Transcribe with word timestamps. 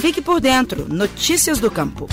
Fique 0.00 0.22
por 0.22 0.40
dentro. 0.40 0.88
Notícias 0.88 1.58
do 1.58 1.70
Campo. 1.70 2.08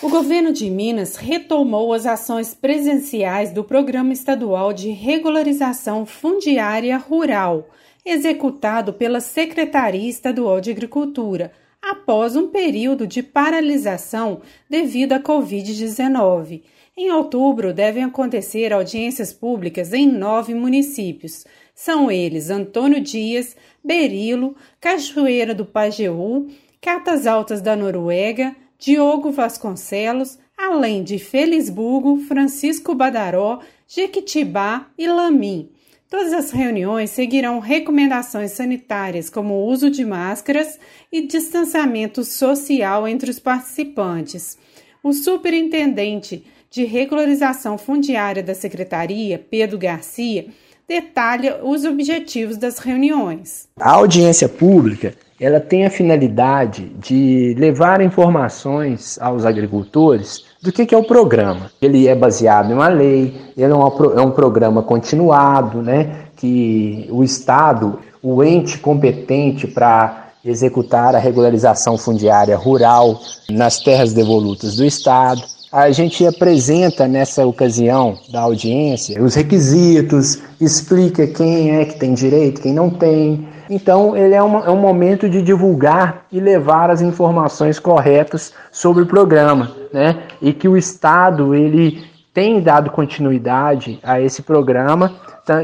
O 0.00 0.08
governo 0.08 0.52
de 0.52 0.70
Minas 0.70 1.16
retomou 1.16 1.92
as 1.92 2.06
ações 2.06 2.54
presenciais 2.54 3.50
do 3.50 3.64
Programa 3.64 4.12
Estadual 4.12 4.72
de 4.72 4.90
Regularização 4.90 6.06
Fundiária 6.06 6.96
Rural, 6.98 7.68
executado 8.06 8.92
pela 8.92 9.18
Secretaria 9.18 10.08
Estadual 10.08 10.60
de 10.60 10.70
Agricultura, 10.70 11.50
após 11.82 12.36
um 12.36 12.46
período 12.46 13.04
de 13.04 13.20
paralisação 13.20 14.40
devido 14.70 15.14
à 15.14 15.20
Covid-19. 15.20 16.62
Em 16.96 17.10
outubro, 17.10 17.74
devem 17.74 18.04
acontecer 18.04 18.72
audiências 18.72 19.32
públicas 19.32 19.92
em 19.92 20.06
nove 20.06 20.54
municípios. 20.54 21.44
São 21.74 22.10
eles 22.10 22.50
Antônio 22.50 23.00
Dias, 23.00 23.56
Berilo, 23.82 24.54
Cachoeira 24.80 25.54
do 25.54 25.66
Pajeú, 25.66 26.48
Catas 26.80 27.26
Altas 27.26 27.60
da 27.60 27.74
Noruega, 27.74 28.54
Diogo 28.78 29.32
Vasconcelos, 29.32 30.38
além 30.56 31.02
de 31.02 31.18
Felisburgo, 31.18 32.18
Francisco 32.18 32.94
Badaró, 32.94 33.60
Jequitibá 33.88 34.86
e 34.96 35.08
Lamim. 35.08 35.70
Todas 36.08 36.32
as 36.32 36.52
reuniões 36.52 37.10
seguirão 37.10 37.58
recomendações 37.58 38.52
sanitárias, 38.52 39.28
como 39.28 39.54
o 39.54 39.66
uso 39.66 39.90
de 39.90 40.04
máscaras 40.04 40.78
e 41.10 41.22
distanciamento 41.26 42.22
social 42.22 43.08
entre 43.08 43.30
os 43.30 43.40
participantes. 43.40 44.56
O 45.02 45.12
superintendente 45.12 46.44
de 46.70 46.84
regularização 46.84 47.76
fundiária 47.76 48.42
da 48.42 48.54
Secretaria, 48.54 49.38
Pedro 49.38 49.76
Garcia, 49.76 50.46
detalha 50.88 51.60
os 51.62 51.84
objetivos 51.84 52.56
das 52.56 52.78
reuniões. 52.78 53.68
A 53.78 53.92
audiência 53.92 54.48
pública 54.48 55.14
ela 55.40 55.58
tem 55.60 55.84
a 55.84 55.90
finalidade 55.90 56.84
de 56.98 57.54
levar 57.58 58.00
informações 58.00 59.18
aos 59.20 59.44
agricultores 59.44 60.44
do 60.62 60.72
que, 60.72 60.86
que 60.86 60.94
é 60.94 60.98
o 60.98 61.04
programa. 61.04 61.70
Ele 61.82 62.06
é 62.06 62.14
baseado 62.14 62.70
em 62.70 62.74
uma 62.74 62.88
lei, 62.88 63.34
ele 63.56 63.72
é, 63.72 63.74
uma, 63.74 63.92
é 64.16 64.20
um 64.20 64.30
programa 64.30 64.82
continuado, 64.82 65.82
né, 65.82 66.26
que 66.36 67.08
o 67.10 67.24
Estado, 67.24 67.98
o 68.22 68.42
ente 68.44 68.78
competente 68.78 69.66
para 69.66 70.28
executar 70.44 71.14
a 71.14 71.18
regularização 71.18 71.98
fundiária 71.98 72.56
rural 72.56 73.18
nas 73.50 73.80
terras 73.80 74.12
devolutas 74.12 74.76
do 74.76 74.84
Estado, 74.84 75.42
a 75.74 75.90
gente 75.90 76.24
apresenta 76.24 77.08
nessa 77.08 77.44
ocasião 77.44 78.16
da 78.30 78.42
audiência 78.42 79.20
os 79.20 79.34
requisitos, 79.34 80.40
explica 80.60 81.26
quem 81.26 81.74
é 81.74 81.84
que 81.84 81.98
tem 81.98 82.14
direito, 82.14 82.62
quem 82.62 82.72
não 82.72 82.88
tem. 82.88 83.48
Então, 83.68 84.16
ele 84.16 84.34
é, 84.34 84.40
uma, 84.42 84.64
é 84.66 84.70
um 84.70 84.80
momento 84.80 85.28
de 85.28 85.42
divulgar 85.42 86.26
e 86.30 86.38
levar 86.38 86.90
as 86.90 87.00
informações 87.00 87.80
corretas 87.80 88.52
sobre 88.70 89.02
o 89.02 89.06
programa, 89.06 89.72
né? 89.92 90.22
E 90.40 90.52
que 90.52 90.68
o 90.68 90.76
Estado 90.76 91.56
ele 91.56 92.04
tem 92.32 92.60
dado 92.60 92.92
continuidade 92.92 93.98
a 94.04 94.20
esse 94.20 94.42
programa 94.42 95.10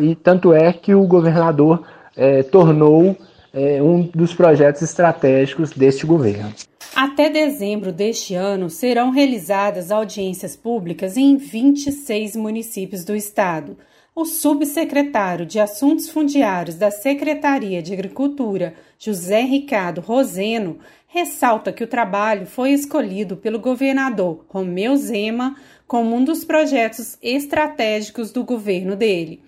e 0.00 0.14
tanto 0.14 0.54
é 0.54 0.72
que 0.72 0.94
o 0.94 1.06
governador 1.06 1.82
é, 2.16 2.42
tornou 2.42 3.14
é, 3.52 3.82
um 3.82 4.02
dos 4.02 4.34
projetos 4.34 4.82
estratégicos 4.82 5.70
deste 5.70 6.06
governo. 6.06 6.52
Até 6.94 7.30
dezembro 7.30 7.92
deste 7.92 8.34
ano 8.34 8.68
serão 8.68 9.10
realizadas 9.10 9.90
audiências 9.90 10.56
públicas 10.56 11.16
em 11.16 11.36
26 11.36 12.34
municípios 12.36 13.04
do 13.04 13.14
estado. 13.14 13.76
O 14.14 14.24
subsecretário 14.24 15.46
de 15.46 15.60
Assuntos 15.60 16.08
Fundiários 16.08 16.74
da 16.74 16.90
Secretaria 16.90 17.80
de 17.80 17.92
Agricultura, 17.92 18.74
José 18.98 19.42
Ricardo 19.42 20.00
Roseno, 20.00 20.80
ressalta 21.06 21.72
que 21.72 21.84
o 21.84 21.86
trabalho 21.86 22.46
foi 22.46 22.72
escolhido 22.72 23.36
pelo 23.36 23.60
governador 23.60 24.44
Romeu 24.48 24.96
Zema 24.96 25.56
como 25.86 26.16
um 26.16 26.24
dos 26.24 26.44
projetos 26.44 27.16
estratégicos 27.22 28.32
do 28.32 28.42
governo 28.42 28.96
dele. 28.96 29.40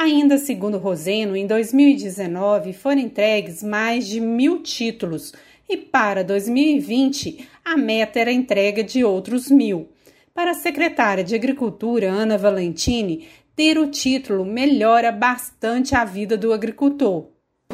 Ainda 0.00 0.38
segundo 0.38 0.78
Roseno, 0.78 1.34
em 1.34 1.44
2019 1.44 2.72
foram 2.72 3.00
entregues 3.00 3.64
mais 3.64 4.06
de 4.06 4.20
mil 4.20 4.62
títulos 4.62 5.32
e 5.68 5.76
para 5.76 6.22
2020 6.22 7.48
a 7.64 7.76
meta 7.76 8.20
era 8.20 8.30
a 8.30 8.32
entrega 8.32 8.84
de 8.84 9.02
outros 9.02 9.50
mil. 9.50 9.88
Para 10.32 10.52
a 10.52 10.54
secretária 10.54 11.24
de 11.24 11.34
Agricultura, 11.34 12.08
Ana 12.08 12.38
Valentini, 12.38 13.26
ter 13.56 13.76
o 13.76 13.88
título 13.88 14.44
melhora 14.44 15.10
bastante 15.10 15.96
a 15.96 16.04
vida 16.04 16.36
do 16.36 16.52
agricultor. 16.52 17.24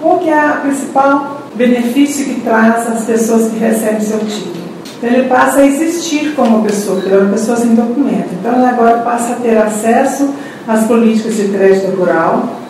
Qual 0.00 0.18
que 0.20 0.30
é 0.30 0.52
o 0.52 0.60
principal 0.62 1.42
benefício 1.54 2.34
que 2.34 2.40
traz 2.40 2.86
às 2.86 3.04
pessoas 3.04 3.52
que 3.52 3.58
recebem 3.58 4.00
seu 4.00 4.20
título? 4.20 4.56
Então 4.96 5.10
ele 5.10 5.28
passa 5.28 5.60
a 5.60 5.66
existir 5.66 6.34
como 6.34 6.64
pessoa, 6.64 6.94
porque 6.94 7.10
ele 7.10 7.20
é 7.20 7.24
uma 7.24 7.32
pessoa 7.32 7.58
sem 7.58 7.74
documento. 7.74 8.32
Então 8.40 8.54
ele 8.54 8.64
agora 8.64 9.02
passa 9.02 9.34
a 9.34 9.36
ter 9.36 9.58
acesso 9.58 10.34
às 10.66 10.86
políticas 10.86 11.36
de 11.36 11.48
crédito 11.48 11.96
rural 11.96 12.60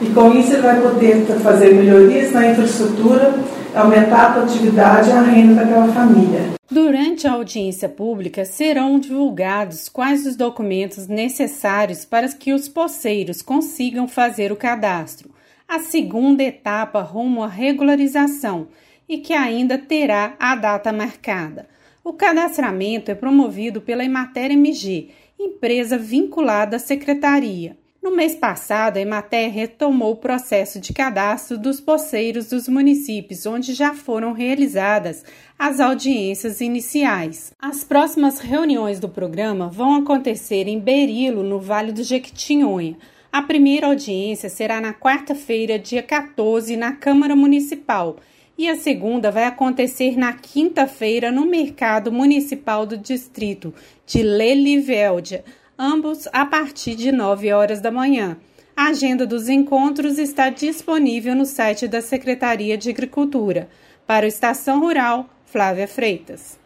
e 0.00 0.06
com 0.10 0.32
isso 0.32 0.52
ele 0.52 0.62
vai 0.62 0.80
poder 0.80 1.24
fazer 1.42 1.74
melhorias 1.74 2.32
na 2.32 2.50
infraestrutura 2.50 3.34
aumentar 3.74 4.26
a 4.26 4.32
produtividade 4.34 5.08
e 5.08 5.12
a 5.12 5.22
renda 5.22 5.64
daquela 5.64 5.88
família. 5.92 6.54
Durante 6.70 7.26
a 7.26 7.32
audiência 7.32 7.88
pública, 7.88 8.44
serão 8.44 8.98
divulgados 8.98 9.88
quais 9.88 10.26
os 10.26 10.36
documentos 10.36 11.06
necessários 11.06 12.04
para 12.04 12.28
que 12.28 12.52
os 12.52 12.68
poceiros 12.68 13.42
consigam 13.42 14.08
fazer 14.08 14.52
o 14.52 14.56
cadastro. 14.56 15.30
A 15.68 15.80
segunda 15.80 16.42
etapa 16.42 17.00
rumo 17.00 17.42
à 17.42 17.48
regularização 17.48 18.68
e 19.08 19.18
que 19.18 19.32
ainda 19.32 19.76
terá 19.76 20.34
a 20.38 20.54
data 20.54 20.92
marcada. 20.92 21.66
O 22.02 22.12
cadastramento 22.12 23.10
é 23.10 23.14
promovido 23.14 23.80
pela 23.80 24.04
Emater 24.04 24.50
MG, 24.50 25.08
empresa 25.44 25.96
vinculada 25.96 26.76
à 26.76 26.78
secretaria. 26.78 27.76
No 28.04 28.14
mês 28.14 28.34
passado, 28.34 28.98
a 28.98 29.00
Emater 29.00 29.50
retomou 29.50 30.12
o 30.12 30.16
processo 30.16 30.78
de 30.78 30.92
cadastro 30.92 31.56
dos 31.56 31.80
poceiros 31.80 32.50
dos 32.50 32.68
municípios, 32.68 33.46
onde 33.46 33.72
já 33.72 33.94
foram 33.94 34.32
realizadas 34.32 35.24
as 35.58 35.80
audiências 35.80 36.60
iniciais. 36.60 37.54
As 37.58 37.82
próximas 37.82 38.40
reuniões 38.40 39.00
do 39.00 39.08
programa 39.08 39.70
vão 39.70 39.94
acontecer 39.94 40.68
em 40.68 40.78
Berilo, 40.78 41.42
no 41.42 41.58
Vale 41.58 41.92
do 41.92 42.02
Jequitinhonha. 42.02 42.98
A 43.32 43.40
primeira 43.40 43.86
audiência 43.86 44.50
será 44.50 44.82
na 44.82 44.92
quarta-feira, 44.92 45.78
dia 45.78 46.02
14, 46.02 46.76
na 46.76 46.92
Câmara 46.92 47.34
Municipal, 47.34 48.16
e 48.56 48.68
a 48.68 48.76
segunda 48.76 49.30
vai 49.30 49.44
acontecer 49.44 50.16
na 50.16 50.32
quinta-feira 50.32 51.32
no 51.32 51.46
Mercado 51.46 52.12
Municipal 52.12 52.86
do 52.86 52.96
Distrito 52.96 53.74
de 54.06 54.22
Leliveldia 54.22 55.44
ambos 55.78 56.28
a 56.32 56.46
partir 56.46 56.94
de 56.94 57.12
9 57.12 57.52
horas 57.52 57.80
da 57.80 57.90
manhã. 57.90 58.36
A 58.76 58.88
agenda 58.88 59.26
dos 59.26 59.48
encontros 59.48 60.18
está 60.18 60.50
disponível 60.50 61.34
no 61.34 61.46
site 61.46 61.86
da 61.86 62.00
Secretaria 62.00 62.76
de 62.76 62.90
Agricultura. 62.90 63.68
Para 64.06 64.26
o 64.26 64.28
Estação 64.28 64.80
Rural, 64.80 65.28
Flávia 65.46 65.86
Freitas. 65.86 66.58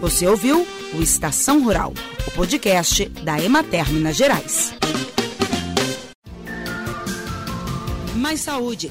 Você 0.00 0.26
ouviu 0.26 0.66
o 0.94 1.02
Estação 1.02 1.62
Rural, 1.62 1.92
o 2.26 2.30
podcast 2.32 3.08
da 3.24 3.40
Emater 3.40 3.90
Minas 3.90 4.16
Gerais. 4.16 4.74
Mais 8.14 8.40
saúde. 8.40 8.90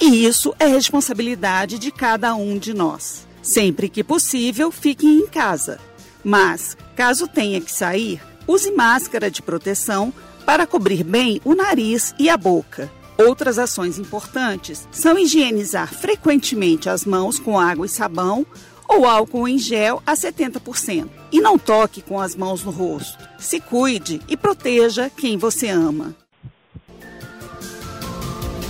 E 0.00 0.24
isso 0.26 0.54
é 0.58 0.66
responsabilidade 0.66 1.78
de 1.78 1.90
cada 1.90 2.34
um 2.34 2.58
de 2.58 2.74
nós. 2.74 3.26
Sempre 3.42 3.88
que 3.88 4.04
possível, 4.04 4.70
fiquem 4.70 5.18
em 5.18 5.26
casa. 5.26 5.78
Mas, 6.22 6.76
caso 6.94 7.26
tenha 7.26 7.60
que 7.60 7.72
sair, 7.72 8.20
use 8.46 8.70
máscara 8.72 9.30
de 9.30 9.40
proteção 9.40 10.12
para 10.44 10.66
cobrir 10.66 11.02
bem 11.02 11.40
o 11.44 11.54
nariz 11.54 12.14
e 12.18 12.28
a 12.28 12.36
boca. 12.36 12.90
Outras 13.16 13.58
ações 13.58 13.98
importantes 13.98 14.86
são 14.92 15.18
higienizar 15.18 15.92
frequentemente 15.92 16.88
as 16.88 17.04
mãos 17.04 17.38
com 17.38 17.58
água 17.58 17.86
e 17.86 17.88
sabão 17.88 18.44
ou 18.88 19.06
álcool 19.06 19.48
em 19.48 19.58
gel 19.58 20.02
a 20.06 20.14
70%. 20.14 21.08
E 21.32 21.40
não 21.40 21.58
toque 21.58 22.02
com 22.02 22.20
as 22.20 22.36
mãos 22.36 22.62
no 22.62 22.70
rosto. 22.70 23.26
Se 23.38 23.60
cuide 23.60 24.20
e 24.28 24.36
proteja 24.36 25.10
quem 25.10 25.38
você 25.38 25.68
ama. 25.68 26.14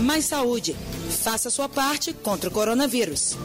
Mais 0.00 0.24
saúde. 0.24 0.76
Faça 1.26 1.50
sua 1.50 1.68
parte 1.68 2.12
contra 2.12 2.48
o 2.48 2.52
coronavírus. 2.52 3.36